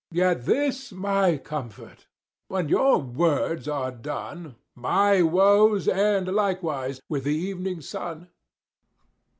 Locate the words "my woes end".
4.73-6.25